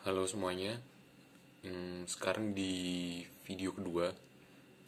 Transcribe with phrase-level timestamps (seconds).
[0.00, 0.80] Halo semuanya,
[1.60, 4.08] hmm, sekarang di video kedua.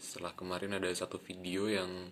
[0.00, 2.08] Setelah kemarin ada satu video yang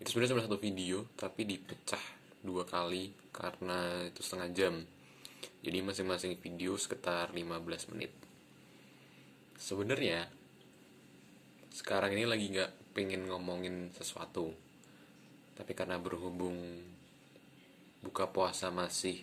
[0.00, 2.00] Itu sebenarnya cuma satu video Tapi dipecah
[2.40, 4.80] dua kali Karena itu setengah jam.
[5.60, 8.16] Jadi masing-masing video sekitar 15 menit.
[9.60, 10.24] Sebenarnya
[11.68, 14.56] Sekarang ini lagi nggak pengen ngomongin sesuatu.
[15.52, 16.80] Tapi karena berhubung
[18.00, 19.20] Buka puasa masih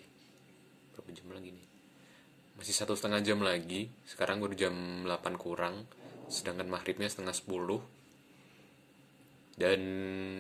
[0.94, 1.69] Berapa jam lagi nih?
[2.60, 3.88] Masih satu setengah jam lagi.
[4.04, 5.88] Sekarang udah jam 8 kurang.
[6.28, 7.80] Sedangkan maghribnya setengah 10
[9.60, 9.82] dan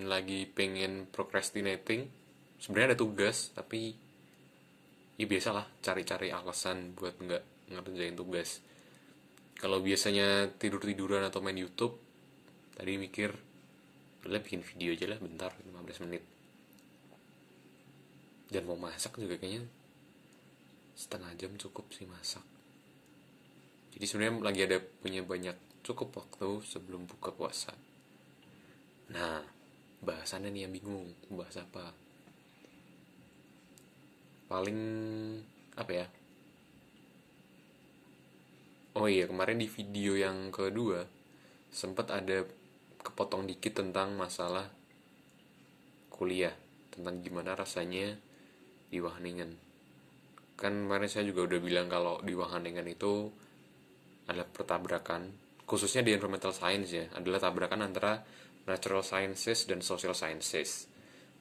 [0.07, 2.11] lagi pengen procrastinating.
[2.59, 3.95] Sebenarnya ada tugas tapi
[5.19, 8.63] ya biasalah cari-cari alasan buat nggak ngerjain tugas.
[9.59, 11.99] Kalau biasanya tidur-tiduran atau main YouTube
[12.75, 13.31] tadi mikir
[14.23, 16.23] udah bikin video aja lah bentar 15 menit.
[18.51, 19.78] Dan mau masak juga kayaknya
[20.99, 22.43] setengah jam cukup sih masak.
[23.95, 27.71] Jadi sebenarnya lagi ada punya banyak cukup waktu sebelum buka puasa.
[29.15, 29.39] Nah
[30.03, 31.95] bahasannya nih yang bingung bahas apa?
[34.51, 34.81] Paling
[35.79, 36.07] apa ya?
[38.99, 41.07] Oh iya kemarin di video yang kedua
[41.71, 42.43] sempat ada
[42.99, 44.67] kepotong dikit tentang masalah
[46.11, 46.51] kuliah
[46.91, 48.19] tentang gimana rasanya
[48.91, 49.68] di Wageningen
[50.59, 53.31] kan kemarin saya juga udah bilang kalau di Wageningen itu
[54.27, 55.31] ada pertabrakan
[55.63, 58.19] khususnya di environmental science ya adalah tabrakan antara
[58.67, 60.85] natural sciences dan social sciences.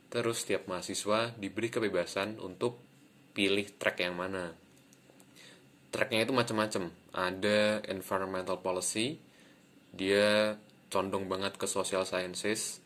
[0.08, 2.80] Terus setiap mahasiswa diberi kebebasan untuk
[3.36, 4.56] pilih track yang mana.
[5.92, 6.88] Tracknya itu macam-macam.
[7.12, 9.20] Ada environmental policy
[9.92, 10.56] dia
[10.88, 12.80] condong banget ke social sciences.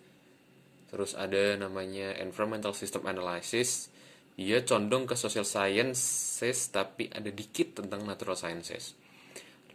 [0.91, 3.91] Terus ada namanya environmental system analysis
[4.37, 8.97] dia condong ke social sciences tapi ada dikit tentang natural sciences.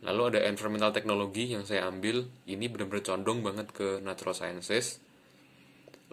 [0.06, 5.02] Lalu ada environmental technology yang saya ambil, ini benar-benar condong banget ke natural sciences.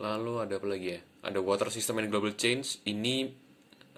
[0.01, 1.01] Lalu ada apa lagi ya?
[1.25, 3.29] Ada water system and global change, ini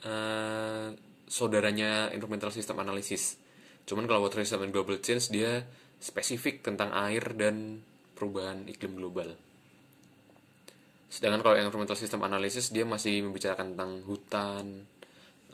[0.03, 0.91] uh,
[1.27, 3.39] saudaranya environmental system analysis.
[3.87, 5.63] Cuman kalau water system and global change dia
[6.03, 7.83] spesifik tentang air dan
[8.19, 9.39] perubahan iklim global.
[11.07, 14.65] Sedangkan kalau environmental system analysis dia masih membicarakan tentang hutan,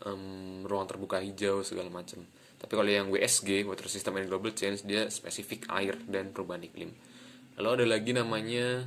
[0.05, 2.25] um, ruang terbuka hijau segala macam.
[2.63, 6.95] Tapi kalau yang WSG, Water System and Global Change, dia spesifik air dan perubahan iklim.
[7.59, 8.87] Lalu ada lagi namanya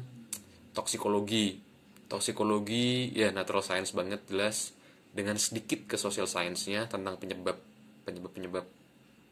[0.72, 1.60] toksikologi.
[2.08, 4.72] Toksikologi ya natural science banget jelas
[5.16, 7.56] dengan sedikit ke social science-nya tentang penyebab
[8.04, 8.66] penyebab-penyebab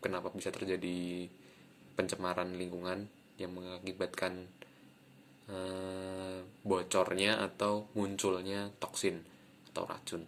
[0.02, 1.28] kenapa bisa terjadi
[1.94, 3.06] pencemaran lingkungan
[3.38, 4.50] yang mengakibatkan
[5.52, 9.20] uh, bocornya atau munculnya toksin
[9.74, 10.24] atau racun.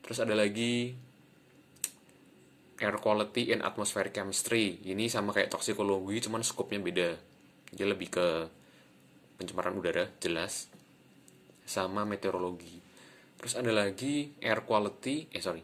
[0.00, 0.94] Terus ada lagi
[2.76, 4.80] air quality and atmospheric chemistry.
[4.84, 7.10] Ini sama kayak toksikologi, cuman skopnya beda.
[7.72, 8.26] Dia lebih ke
[9.40, 10.68] pencemaran udara, jelas.
[11.66, 12.78] Sama meteorologi.
[13.36, 15.60] Terus ada lagi air quality, eh sorry,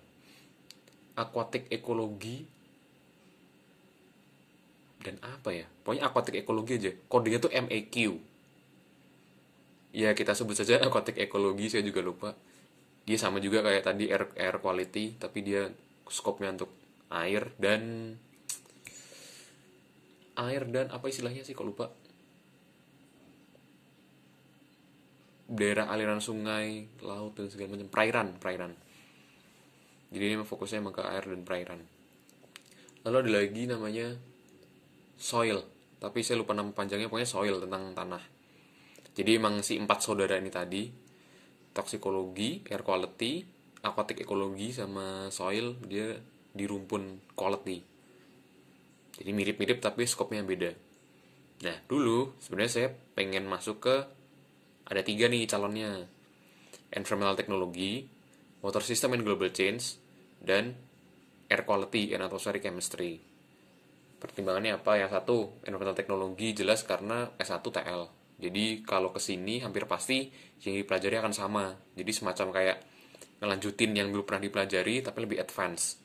[1.16, 2.44] aquatic ecology
[5.03, 5.66] dan apa ya?
[5.82, 6.92] Pokoknya aquatic ecology aja.
[7.09, 7.97] Kodenya tuh MAQ
[9.92, 12.30] ya kita sebut saja aquatic ekologi saya juga lupa.
[13.04, 15.69] Dia sama juga kayak tadi air air quality tapi dia
[16.08, 16.72] skopnya untuk
[17.12, 18.14] air dan
[20.32, 21.92] air dan apa istilahnya sih kok lupa?
[25.53, 27.88] Daerah aliran sungai laut dan segala macam.
[27.92, 28.72] Perairan perairan.
[30.12, 31.80] Jadi ini fokusnya emang ke air dan perairan.
[33.04, 34.16] Lalu ada lagi namanya
[35.20, 35.60] soil.
[36.00, 38.41] Tapi saya lupa nama panjangnya pokoknya soil tentang tanah
[39.12, 40.89] jadi emang si empat saudara ini tadi
[41.77, 43.45] toksikologi, air quality,
[43.84, 46.17] aquatic ekologi sama soil dia
[46.53, 47.81] di rumpun quality.
[49.12, 50.72] Jadi mirip-mirip tapi skopnya beda.
[51.65, 53.97] Nah dulu sebenarnya saya pengen masuk ke
[54.89, 56.09] ada tiga nih calonnya
[56.93, 58.09] environmental technology,
[58.65, 60.01] water system and global change,
[60.41, 60.72] dan
[61.53, 63.21] air quality and atmospheric chemistry.
[64.21, 65.01] Pertimbangannya apa?
[65.01, 65.36] Yang satu,
[65.69, 70.27] environmental technology jelas karena S1 TL jadi kalau ke sini hampir pasti
[70.66, 71.71] yang dipelajari akan sama.
[71.94, 72.78] Jadi semacam kayak
[73.39, 76.03] ngelanjutin yang belum pernah dipelajari tapi lebih advance.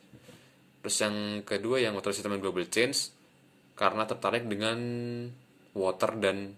[0.86, 3.10] Terus yang kedua yang water system and global change
[3.74, 4.78] karena tertarik dengan
[5.74, 6.54] water dan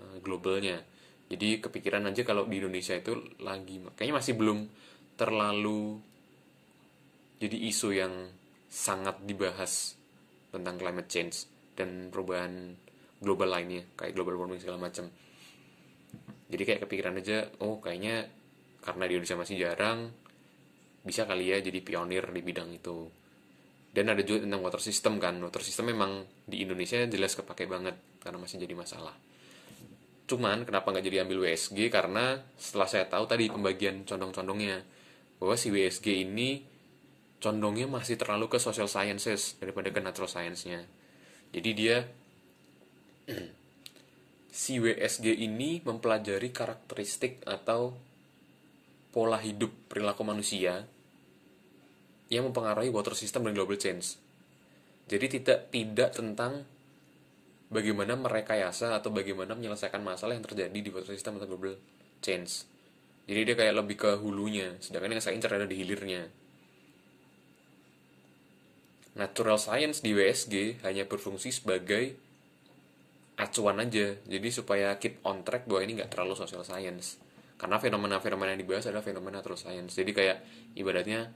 [0.00, 0.80] uh, globalnya.
[1.28, 3.12] Jadi kepikiran aja kalau di Indonesia itu
[3.44, 4.58] lagi kayaknya masih belum
[5.20, 6.00] terlalu
[7.44, 8.32] jadi isu yang
[8.72, 10.00] sangat dibahas
[10.48, 11.44] tentang climate change
[11.76, 12.83] dan perubahan
[13.24, 15.08] global lainnya kayak global warming segala macam
[16.52, 18.28] jadi kayak kepikiran aja oh kayaknya
[18.84, 20.12] karena di Indonesia masih jarang
[21.04, 23.12] bisa kali ya jadi pionir di bidang itu.
[23.94, 25.36] Dan ada juga tentang water system kan.
[25.38, 27.94] Water system memang di Indonesia jelas kepake banget
[28.24, 29.14] karena masih jadi masalah.
[30.24, 34.82] Cuman kenapa nggak jadi ambil WSG karena setelah saya tahu tadi pembagian condong-condongnya
[35.36, 36.64] bahwa si WSG ini
[37.38, 40.88] condongnya masih terlalu ke social sciences daripada ke natural science-nya.
[41.52, 42.08] Jadi dia
[44.64, 47.96] si WSG ini mempelajari karakteristik atau
[49.14, 50.84] pola hidup perilaku manusia
[52.32, 54.18] yang mempengaruhi water system dan global change.
[55.06, 56.64] Jadi tidak tidak tentang
[57.68, 61.76] bagaimana merekayasa atau bagaimana menyelesaikan masalah yang terjadi di water system atau global
[62.24, 62.66] change.
[63.24, 66.28] Jadi dia kayak lebih ke hulunya, sedangkan yang saya incar ada di hilirnya.
[69.14, 72.18] Natural science di WSG hanya berfungsi sebagai
[73.34, 77.18] acuan aja, jadi supaya keep on track bahwa ini nggak terlalu social science.
[77.58, 79.94] Karena fenomena-fenomena yang dibahas adalah fenomena natural science.
[79.98, 80.38] Jadi kayak
[80.78, 81.30] ibaratnya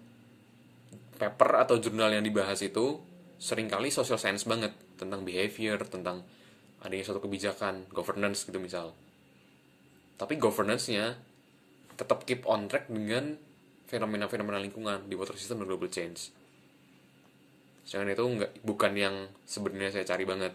[1.19, 3.03] paper atau jurnal yang dibahas itu
[3.39, 6.23] sering kali social science banget tentang behavior, tentang
[6.83, 8.95] adanya suatu kebijakan, governance gitu misal.
[10.19, 11.19] Tapi governance-nya
[11.99, 13.39] tetap keep on track dengan
[13.91, 16.31] fenomena-fenomena lingkungan di water system dan global change.
[17.89, 19.15] Jangan itu enggak, bukan yang
[19.49, 20.53] sebenarnya saya cari banget.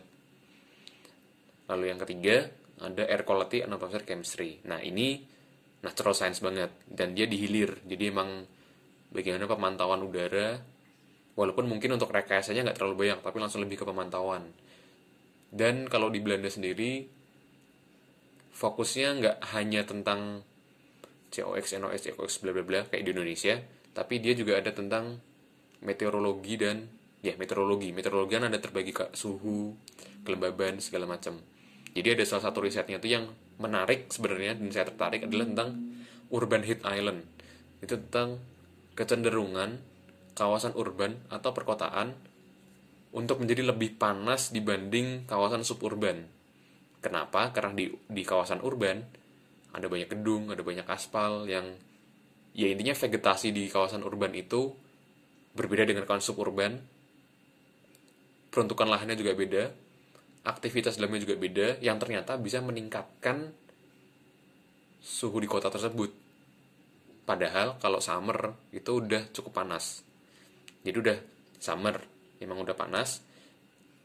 [1.71, 2.47] Lalu yang ketiga,
[2.83, 4.59] ada air quality and atmospheric chemistry.
[4.67, 5.23] Nah, ini
[5.83, 7.83] natural science banget dan dia dihilir.
[7.87, 8.43] Jadi emang
[9.13, 10.57] bagaimana pemantauan udara
[11.37, 14.49] walaupun mungkin untuk rekayasanya nggak terlalu banyak tapi langsung lebih ke pemantauan
[15.53, 17.05] dan kalau di Belanda sendiri
[18.53, 20.41] fokusnya nggak hanya tentang
[21.33, 23.57] COX, NOx, COX, bla bla bla kayak di Indonesia
[23.93, 25.17] tapi dia juga ada tentang
[25.85, 26.85] meteorologi dan
[27.21, 29.73] ya meteorologi meteorologi kan ada terbagi ke suhu
[30.23, 31.39] kelembaban segala macam
[31.93, 33.29] jadi ada salah satu risetnya itu yang
[33.61, 35.69] menarik sebenarnya dan saya tertarik adalah tentang
[36.33, 37.27] urban heat island
[37.83, 38.41] itu tentang
[38.97, 39.81] kecenderungan
[40.33, 42.17] kawasan urban atau perkotaan
[43.13, 46.25] untuk menjadi lebih panas dibanding kawasan suburban.
[46.99, 47.53] Kenapa?
[47.53, 49.05] Karena di, di kawasan urban
[49.73, 51.77] ada banyak gedung, ada banyak aspal yang
[52.53, 54.73] ya intinya vegetasi di kawasan urban itu
[55.53, 56.81] berbeda dengan kawasan suburban.
[58.49, 59.63] Peruntukan lahannya juga beda,
[60.43, 63.55] aktivitas dalamnya juga beda yang ternyata bisa meningkatkan
[64.99, 66.11] suhu di kota tersebut.
[67.23, 70.03] Padahal kalau summer itu udah cukup panas.
[70.83, 71.17] Jadi udah
[71.63, 72.03] summer,
[72.43, 73.23] emang udah panas.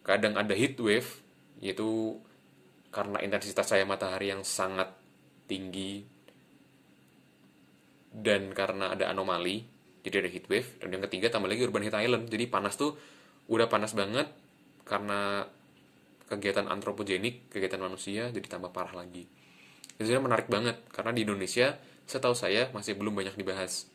[0.07, 1.11] Kadang ada heat wave,
[1.59, 2.15] yaitu
[2.95, 4.95] karena intensitas cahaya matahari yang sangat
[5.51, 6.07] tinggi
[8.15, 9.67] dan karena ada anomali,
[10.07, 10.71] jadi ada heat wave.
[10.79, 12.31] Dan yang ketiga tambah lagi urban heat island.
[12.31, 12.95] Jadi panas tuh
[13.51, 14.31] udah panas banget
[14.87, 15.45] karena
[16.29, 19.25] kegiatan antropogenik, kegiatan manusia, jadi tambah parah lagi.
[19.99, 21.75] Itu menarik banget karena di Indonesia
[22.07, 23.91] setahu saya masih belum banyak dibahas.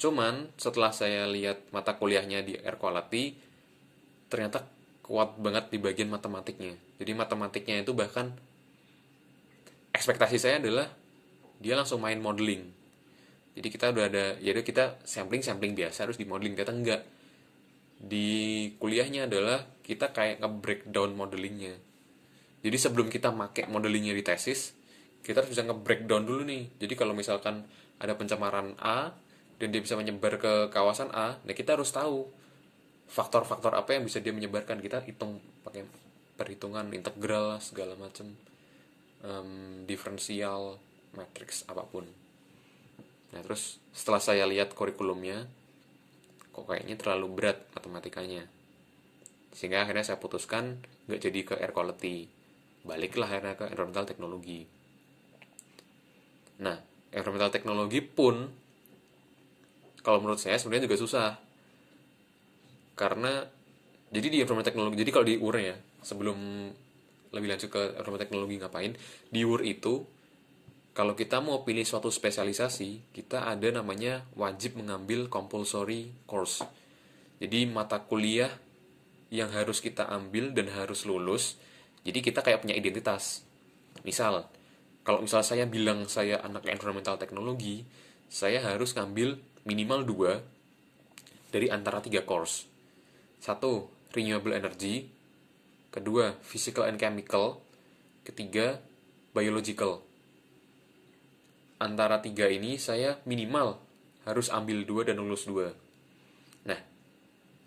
[0.00, 3.36] Cuman setelah saya lihat mata kuliahnya di air quality,
[4.32, 4.64] ternyata
[5.04, 6.72] kuat banget di bagian matematiknya.
[7.02, 8.32] Jadi matematiknya itu bahkan
[9.90, 10.88] ekspektasi saya adalah
[11.60, 12.64] dia langsung main modeling.
[13.58, 17.02] Jadi kita udah ada, jadi kita sampling-sampling biasa harus di modeling, ternyata enggak.
[18.00, 18.28] Di
[18.80, 21.74] kuliahnya adalah kita kayak nge-breakdown modelingnya.
[22.62, 24.78] Jadi sebelum kita make modelingnya di tesis,
[25.26, 26.70] kita harus bisa nge-breakdown dulu nih.
[26.78, 27.66] Jadi kalau misalkan
[27.98, 29.10] ada pencemaran A
[29.58, 32.30] dan dia bisa menyebar ke kawasan A, nah kita harus tahu
[33.10, 34.78] faktor-faktor apa yang bisa dia menyebarkan.
[34.78, 35.82] Kita hitung pakai
[36.38, 38.30] perhitungan integral segala macam
[39.26, 40.78] um, diferensial
[41.18, 42.06] matrix apa pun.
[43.34, 45.50] Nah terus setelah saya lihat kurikulumnya,
[46.54, 48.46] kok kayaknya terlalu berat matematikanya.
[49.52, 50.80] Sehingga akhirnya saya putuskan
[51.10, 52.28] nggak jadi ke air quality.
[52.86, 54.80] Baliklah akhirnya ke environmental teknologi
[56.60, 56.76] Nah,
[57.10, 58.36] environmental teknologi pun
[60.00, 61.30] kalau menurut saya sebenarnya juga susah.
[62.96, 63.44] Karena
[64.12, 66.38] jadi di environmental teknologi, jadi kalau di UR ya, sebelum
[67.32, 68.92] lebih lanjut ke environmental teknologi ngapain,
[69.32, 70.04] di UR itu
[70.92, 76.60] kalau kita mau pilih suatu spesialisasi, kita ada namanya wajib mengambil compulsory course.
[77.40, 78.52] Jadi mata kuliah
[79.30, 81.56] yang harus kita ambil dan harus lulus.
[82.02, 83.46] Jadi kita kayak punya identitas.
[84.02, 84.50] Misal,
[85.06, 87.86] kalau misalnya saya bilang saya anak environmental teknologi,
[88.26, 90.32] saya harus ngambil minimal dua
[91.54, 92.66] dari antara tiga course.
[93.40, 95.08] Satu, renewable energy.
[95.90, 97.62] Kedua, physical and chemical.
[98.22, 98.78] Ketiga,
[99.34, 100.04] biological.
[101.80, 103.80] Antara tiga ini saya minimal
[104.28, 105.72] harus ambil dua dan lulus dua.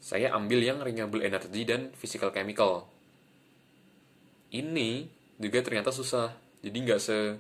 [0.04, 2.92] Saya ambil yang renewable energy dan physical chemical.
[4.52, 5.08] Ini
[5.40, 6.36] juga ternyata susah.
[6.60, 7.40] Jadi nggak se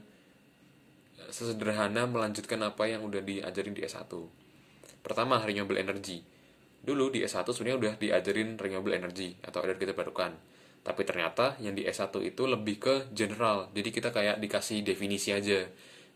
[1.27, 4.07] sesederhana melanjutkan apa yang udah diajarin di S1
[5.03, 6.23] pertama renewable energy.
[6.79, 10.31] Dulu di S1 sebenarnya udah diajarin renewable energy atau energi terbarukan
[10.83, 13.71] tapi ternyata yang di S1 itu lebih ke general.
[13.71, 15.63] Jadi kita kayak dikasih definisi aja.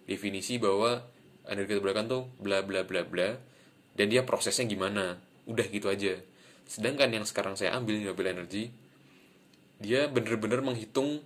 [0.04, 1.04] Definisi bahwa
[1.48, 3.36] energi terbarukan tuh bla bla bla bla
[4.00, 5.20] dan dia prosesnya gimana.
[5.48, 6.20] Udah gitu aja
[6.68, 8.70] sedangkan yang sekarang saya ambil renewable energy
[9.80, 11.24] dia bener-bener menghitung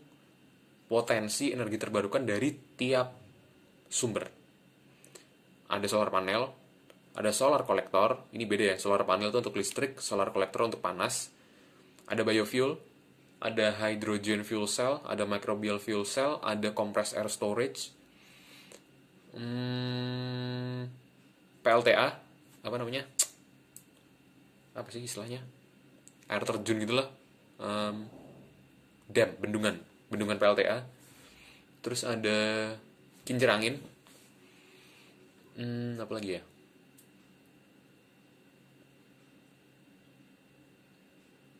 [0.85, 3.15] potensi energi terbarukan dari tiap
[3.87, 4.27] sumber.
[5.71, 6.61] Ada solar panel
[7.11, 11.27] ada solar kolektor ini beda ya solar panel itu untuk listrik solar kolektor untuk panas
[12.07, 12.79] ada biofuel
[13.43, 17.91] ada hydrogen fuel cell ada microbial fuel cell ada compressed air storage
[19.35, 20.87] hmm,
[21.59, 22.07] PLTA
[22.63, 23.03] apa namanya
[24.71, 25.43] apa sih istilahnya?
[26.31, 27.07] Air terjun gitulah.
[27.59, 28.07] Um,
[29.11, 29.75] dam bendungan.
[30.11, 31.01] Bendungan PLTA
[31.81, 32.37] terus ada
[33.25, 33.81] kincir angin
[35.57, 36.41] hmm, apa lagi ya?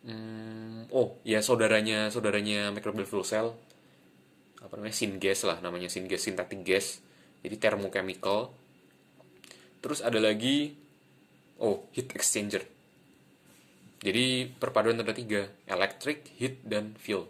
[0.01, 3.53] Hmm, oh ya saudaranya saudaranya microbial fuel cell.
[4.62, 4.98] Apa namanya?
[4.98, 5.89] Syngas lah namanya.
[5.94, 7.01] Syngas synthetic gas.
[7.46, 8.50] Jadi thermochemical.
[9.82, 10.74] Terus ada lagi
[11.62, 12.65] oh heat exchanger
[14.01, 17.29] jadi perpaduan ada tiga electric heat dan fuel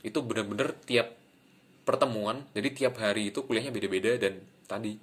[0.00, 1.14] itu benar-benar tiap
[1.86, 4.98] pertemuan jadi tiap hari itu kuliahnya beda-beda dan tadi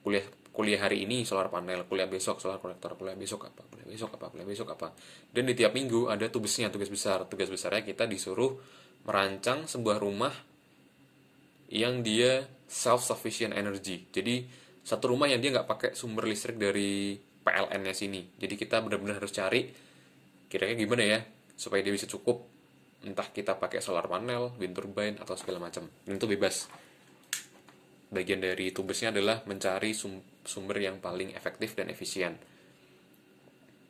[0.00, 4.14] kuliah kuliah hari ini solar panel, kuliah besok solar kolektor, kuliah besok apa, kuliah besok
[4.14, 4.94] apa, kuliah besok apa.
[5.34, 7.26] Dan di tiap minggu ada tugasnya, tugas besar.
[7.26, 8.54] Tugas besarnya kita disuruh
[9.02, 10.30] merancang sebuah rumah
[11.74, 14.06] yang dia self sufficient energy.
[14.14, 14.46] Jadi
[14.86, 18.22] satu rumah yang dia nggak pakai sumber listrik dari PLN-nya sini.
[18.38, 19.66] Jadi kita benar-benar harus cari
[20.54, 21.18] kira-kira gimana ya
[21.58, 22.46] supaya dia bisa cukup
[23.02, 25.90] entah kita pakai solar panel, wind turbine atau segala macam.
[26.06, 26.70] Itu bebas
[28.14, 32.38] bagian dari tugasnya adalah mencari sum sumber yang paling efektif dan efisien.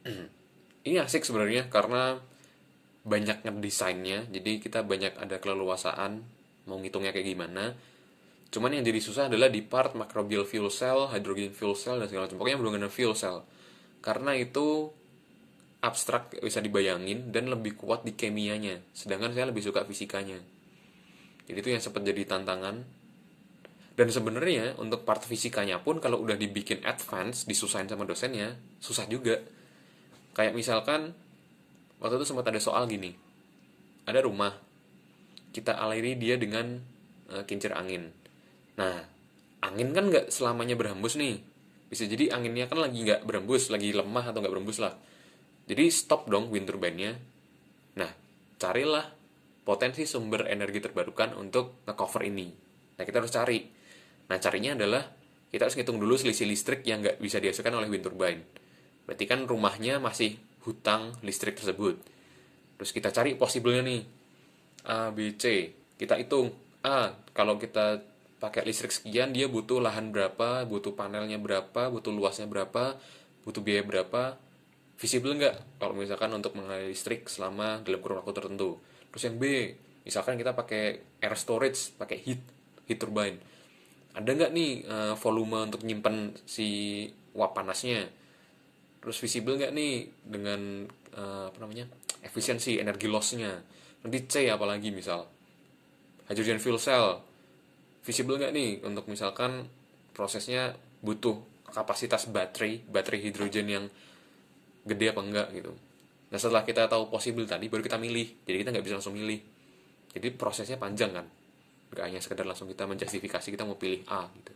[0.88, 2.16] Ini asik sebenarnya karena
[3.04, 6.24] banyak ngedesainnya, jadi kita banyak ada keleluasaan
[6.64, 7.76] mau ngitungnya kayak gimana.
[8.48, 12.24] Cuman yang jadi susah adalah di part microbial fuel cell, hydrogen fuel cell dan segala
[12.28, 12.40] macam.
[12.40, 13.44] Pokoknya belum ada fuel cell.
[14.00, 14.88] Karena itu
[15.84, 18.80] abstrak bisa dibayangin dan lebih kuat di kimianya.
[18.96, 20.40] Sedangkan saya lebih suka fisikanya.
[21.44, 23.04] Jadi itu yang sempat jadi tantangan
[23.94, 29.38] dan sebenarnya untuk part fisikanya pun kalau udah dibikin advance, disusahin sama dosennya, susah juga.
[30.34, 31.14] Kayak misalkan
[32.02, 33.14] waktu itu sempat ada soal gini.
[34.08, 34.50] Ada rumah,
[35.54, 36.82] kita aliri dia dengan
[37.30, 38.10] uh, kincir angin.
[38.74, 39.06] Nah,
[39.62, 41.38] angin kan nggak selamanya berhembus nih.
[41.86, 44.98] Bisa jadi anginnya kan lagi nggak berhembus, lagi lemah atau nggak berhembus lah.
[45.64, 47.12] Jadi stop dong wind turbine-nya.
[47.96, 48.10] Nah,
[48.60, 49.08] carilah
[49.64, 52.52] potensi sumber energi terbarukan untuk nge-cover ini.
[52.94, 53.58] Nah, kita harus cari
[54.28, 55.04] Nah, carinya adalah
[55.52, 58.40] kita harus ngitung dulu selisih listrik yang nggak bisa dihasilkan oleh wind turbine.
[59.04, 62.00] Berarti kan rumahnya masih hutang listrik tersebut.
[62.80, 64.02] Terus kita cari possible-nya nih.
[64.88, 65.72] A, B, C.
[66.00, 66.50] Kita hitung.
[66.84, 68.00] A, kalau kita
[68.40, 72.96] pakai listrik sekian, dia butuh lahan berapa, butuh panelnya berapa, butuh luasnya berapa,
[73.44, 74.36] butuh biaya berapa.
[74.94, 78.78] Visible nggak kalau misalkan untuk mengaliri listrik selama dalam kurun waktu tertentu.
[79.10, 79.74] Terus yang B,
[80.06, 82.40] misalkan kita pakai air storage, pakai heat,
[82.86, 83.38] heat turbine.
[84.14, 87.02] Ada nggak nih uh, volume untuk nyimpan si
[87.34, 88.06] uap panasnya?
[89.02, 90.86] Terus visible nggak nih dengan
[91.18, 91.90] uh, apa namanya
[92.22, 93.58] efisiensi energi lossnya?
[94.06, 95.26] Nanti C apalagi misal.
[96.30, 97.18] Hydrogen fuel cell.
[98.06, 99.66] Visible nggak nih untuk misalkan
[100.14, 101.42] prosesnya butuh
[101.74, 103.84] kapasitas baterai baterai hidrogen yang
[104.84, 105.72] gede apa enggak gitu.
[106.30, 108.44] Nah setelah kita tahu possible tadi baru kita milih.
[108.44, 109.40] Jadi kita nggak bisa langsung milih.
[110.14, 111.26] Jadi prosesnya panjang kan.
[111.94, 114.52] Gak hanya sekedar langsung kita menjustifikasi kita mau pilih A gitu.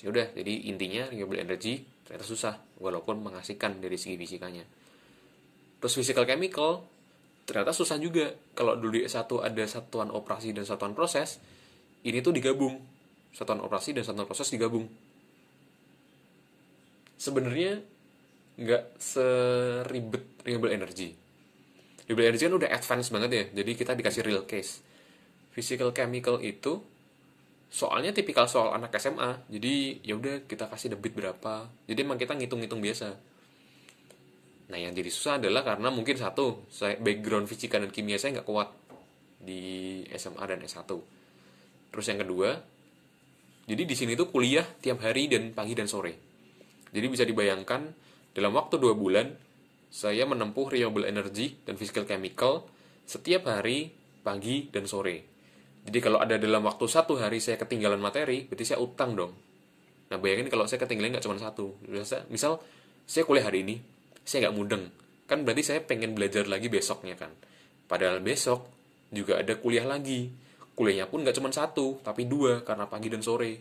[0.00, 4.64] Ya udah jadi intinya renewable energy ternyata susah walaupun mengasihkan dari segi fisikanya
[5.80, 6.84] terus physical chemical
[7.48, 8.30] ternyata susah juga.
[8.54, 11.42] Kalau dulu di S1 ada satuan operasi dan satuan proses
[12.06, 12.78] ini tuh digabung.
[13.34, 14.86] Satuan operasi dan satuan proses digabung.
[17.18, 17.82] Sebenarnya
[18.60, 21.16] nggak seribet renewable energy.
[22.04, 24.84] Renewable energy kan udah advance banget ya jadi kita dikasih real case.
[25.50, 26.84] Physical chemical itu
[27.70, 31.66] soalnya tipikal soal anak SMA jadi ya udah kita kasih debit berapa.
[31.88, 33.08] Jadi emang kita ngitung-ngitung biasa.
[34.70, 38.46] Nah yang jadi susah adalah karena mungkin satu saya background fisika dan kimia saya nggak
[38.46, 38.70] kuat
[39.40, 40.84] di SMA dan S1
[41.90, 42.60] terus yang kedua
[43.70, 46.18] jadi di sini tuh kuliah tiap hari dan pagi dan sore.
[46.90, 47.86] Jadi bisa dibayangkan
[48.40, 49.36] dalam waktu dua bulan
[49.92, 52.64] saya menempuh renewable energy dan physical chemical
[53.04, 53.92] setiap hari
[54.24, 55.28] pagi dan sore.
[55.84, 59.36] Jadi kalau ada dalam waktu satu hari saya ketinggalan materi, berarti saya utang dong.
[60.08, 61.76] Nah bayangin kalau saya ketinggalan nggak cuma satu.
[62.32, 62.64] Misal
[63.04, 63.76] saya kuliah hari ini
[64.24, 64.88] saya nggak mudeng.
[65.28, 67.34] Kan berarti saya pengen belajar lagi besoknya kan.
[67.84, 68.72] Padahal besok
[69.12, 70.32] juga ada kuliah lagi.
[70.72, 73.52] Kuliahnya pun nggak cuma satu tapi dua karena pagi dan sore.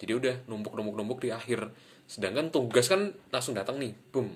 [0.00, 1.68] Jadi udah numpuk numpuk numpuk di akhir
[2.04, 4.28] sedangkan tugas kan langsung datang nih boom.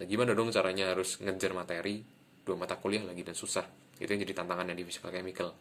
[0.00, 2.00] Nah gimana dong caranya harus ngejar materi
[2.40, 3.64] dua mata kuliah lagi dan susah?
[4.00, 5.52] Itu yang jadi tantangannya di physical chemical.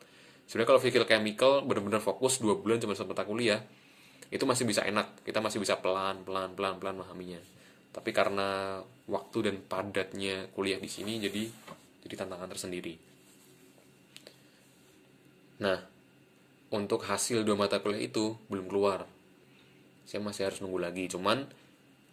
[0.48, 3.60] Sebenarnya kalau physical chemical benar-benar fokus dua bulan cuma satu mata kuliah
[4.32, 5.22] itu masih bisa enak.
[5.28, 7.42] Kita masih bisa pelan pelan pelan pelan memahaminya.
[7.92, 8.80] Tapi karena
[9.12, 11.44] waktu dan padatnya kuliah di sini jadi
[12.08, 12.96] jadi tantangan tersendiri.
[15.60, 15.78] Nah
[16.72, 19.19] untuk hasil dua mata kuliah itu belum keluar
[20.10, 21.06] saya masih harus nunggu lagi.
[21.06, 21.46] Cuman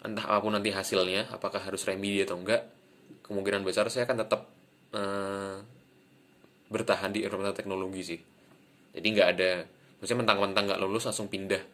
[0.05, 2.69] entah apa pun nanti hasilnya apakah harus remedi atau enggak
[3.25, 4.45] kemungkinan besar saya akan tetap
[4.93, 5.57] uh,
[6.69, 8.21] bertahan di environmental teknologi sih.
[8.93, 9.65] Jadi nggak ada
[9.97, 11.65] maksudnya mentang-mentang nggak lulus langsung pindah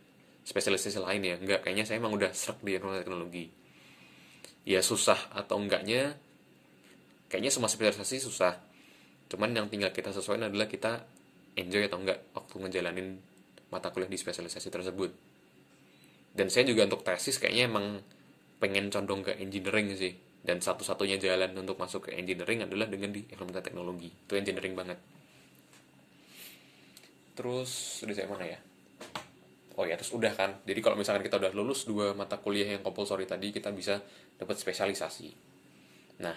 [0.47, 1.35] spesialisasi lain ya.
[1.43, 3.45] Enggak kayaknya saya emang udah serak di informasi teknologi.
[4.63, 6.15] Ya susah atau enggaknya
[7.27, 8.63] kayaknya semua spesialisasi susah.
[9.27, 11.03] Cuman yang tinggal kita sesuaikan adalah kita
[11.59, 13.19] enjoy atau enggak waktu ngejalanin
[13.75, 15.32] mata kuliah di spesialisasi tersebut
[16.33, 18.01] dan saya juga untuk tesis kayaknya emang
[18.57, 20.17] pengen condong ke engineering sih.
[20.43, 24.11] Dan satu-satunya jalan untuk masuk ke engineering adalah dengan di informasi teknologi.
[24.11, 24.99] Itu engineering banget.
[27.39, 28.59] Terus udah saya mana ya?
[29.77, 30.61] Oh ya terus udah kan.
[30.67, 34.03] Jadi kalau misalkan kita udah lulus dua mata kuliah yang compulsory tadi kita bisa
[34.37, 35.29] dapat spesialisasi.
[36.21, 36.37] Nah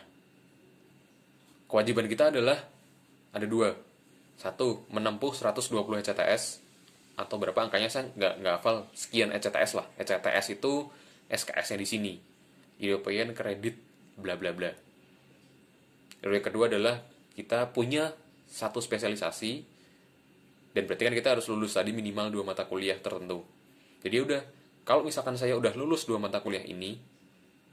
[1.68, 2.62] kewajiban kita adalah
[3.36, 3.76] ada dua.
[4.36, 5.72] Satu menempuh 120
[6.04, 6.65] ECTS
[7.16, 8.88] atau berapa angkanya saya nggak nggak hafal.
[8.92, 9.88] Sekian ECTS lah.
[10.00, 10.88] ECTS itu
[11.32, 12.14] SKS nya di sini.
[12.80, 13.76] European Credit
[14.20, 14.72] bla bla bla.
[16.24, 17.00] Yang kedua adalah
[17.36, 18.12] kita punya
[18.48, 19.52] satu spesialisasi
[20.76, 23.44] dan berarti kan kita harus lulus tadi minimal dua mata kuliah tertentu.
[24.04, 24.42] Jadi udah
[24.84, 27.00] kalau misalkan saya udah lulus dua mata kuliah ini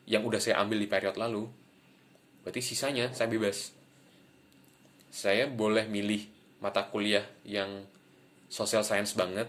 [0.06, 1.46] yang udah saya ambil di periode lalu
[2.42, 3.74] berarti sisanya saya bebas.
[5.12, 6.24] Saya boleh milih
[6.62, 7.85] mata kuliah yang
[8.53, 9.49] social science banget.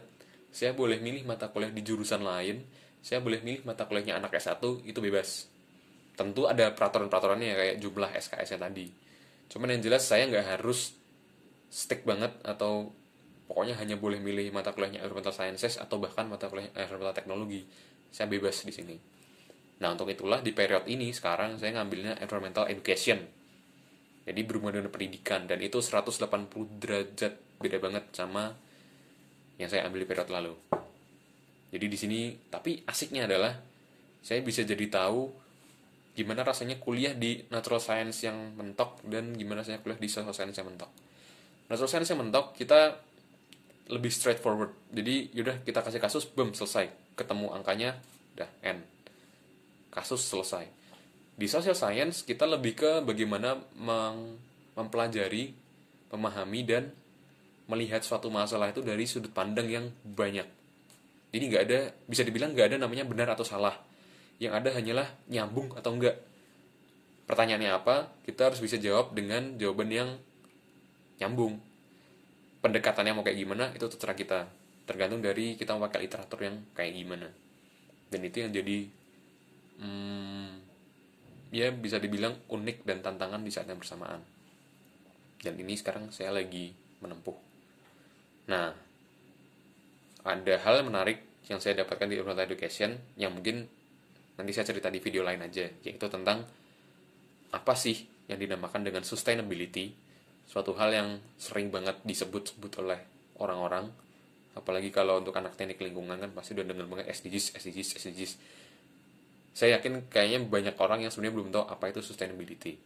[0.56, 2.64] Saya boleh milih mata kuliah di jurusan lain.
[3.04, 5.52] Saya boleh milih mata kuliahnya anak S1 itu bebas.
[6.16, 8.88] Tentu ada peraturan-peraturannya ya kayak jumlah SKS-nya tadi.
[9.52, 10.96] Cuman yang jelas saya nggak harus
[11.68, 12.96] stick banget atau
[13.52, 17.68] pokoknya hanya boleh milih mata kuliahnya environmental sciences atau bahkan mata kuliah environmental teknologi
[18.14, 18.96] saya bebas di sini.
[19.84, 23.20] Nah untuk itulah di periode ini sekarang saya ngambilnya environmental education.
[24.24, 25.44] Jadi berhubungan dengan pendidikan.
[25.44, 27.34] Dan itu 180 derajat.
[27.60, 28.56] Beda banget sama
[29.64, 30.54] yang saya ambil di periode lalu.
[31.74, 32.20] Jadi di sini
[32.52, 33.56] tapi asiknya adalah
[34.22, 35.32] saya bisa jadi tahu
[36.14, 40.60] gimana rasanya kuliah di natural science yang mentok dan gimana rasanya kuliah di social science
[40.62, 40.92] yang mentok.
[41.72, 43.02] Natural science yang mentok kita
[43.90, 44.72] lebih straightforward.
[44.94, 46.88] Jadi yaudah kita kasih kasus boom selesai.
[47.18, 47.98] Ketemu angkanya
[48.38, 48.86] udah n
[49.90, 50.70] kasus selesai.
[51.34, 53.58] Di social science kita lebih ke bagaimana
[54.78, 55.54] mempelajari
[56.14, 56.94] memahami dan
[57.68, 60.46] melihat suatu masalah itu dari sudut pandang yang banyak.
[61.34, 63.74] Jadi nggak ada bisa dibilang nggak ada namanya benar atau salah.
[64.38, 66.20] Yang ada hanyalah nyambung atau enggak
[67.26, 68.12] pertanyaannya apa?
[68.28, 70.10] Kita harus bisa jawab dengan jawaban yang
[71.18, 71.58] nyambung.
[72.62, 74.40] Pendekatannya mau kayak gimana itu terserah kita.
[74.84, 77.28] Tergantung dari kita mau pakai literatur yang kayak gimana.
[78.12, 78.78] Dan itu yang jadi
[79.80, 80.48] hmm,
[81.56, 84.22] ya bisa dibilang unik dan tantangan di saat yang bersamaan.
[85.40, 86.72] Dan ini sekarang saya lagi
[87.02, 87.53] menempuh
[88.50, 88.76] nah
[90.24, 91.20] ada hal menarik
[91.52, 93.68] yang saya dapatkan di Urban Education yang mungkin
[94.40, 96.48] nanti saya cerita di video lain aja yaitu tentang
[97.54, 99.94] apa sih yang dinamakan dengan sustainability
[100.48, 103.00] suatu hal yang sering banget disebut-sebut oleh
[103.40, 103.92] orang-orang
[104.54, 108.34] apalagi kalau untuk anak teknik lingkungan kan pasti udah dengar banget SDGs, SDGs, SDGs.
[109.54, 112.78] Saya yakin kayaknya banyak orang yang sebenarnya belum tahu apa itu sustainability.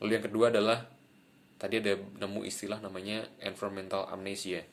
[0.00, 0.88] Lalu yang kedua adalah
[1.60, 4.64] tadi ada nemu istilah namanya environmental amnesia.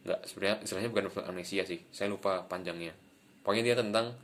[0.00, 1.84] Enggak, sebenarnya istilahnya bukan amnesia sih.
[1.92, 2.96] Saya lupa panjangnya.
[3.44, 4.16] Pokoknya dia tentang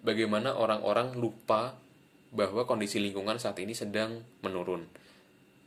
[0.00, 1.76] bagaimana orang-orang lupa
[2.32, 4.88] bahwa kondisi lingkungan saat ini sedang menurun.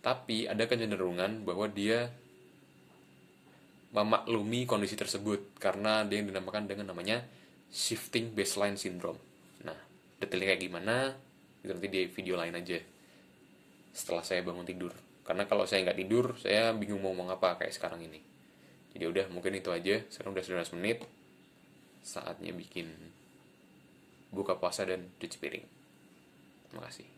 [0.01, 2.09] Tapi ada kecenderungan bahwa dia
[3.93, 7.21] memaklumi kondisi tersebut karena dia yang dinamakan dengan namanya
[7.69, 9.21] shifting baseline syndrome.
[9.61, 9.77] Nah,
[10.17, 10.95] detailnya kayak gimana?
[11.63, 12.92] Nanti di video lain aja.
[13.93, 14.91] Setelah saya bangun tidur.
[15.23, 18.19] Karena kalau saya nggak tidur, saya bingung mau ngomong apa kayak sekarang ini.
[18.93, 20.03] Jadi udah, mungkin itu aja.
[20.09, 21.05] Sekarang udah 19 menit.
[22.03, 22.91] Saatnya bikin
[24.33, 25.65] buka puasa dan cuci piring.
[26.67, 27.12] Terima kasih.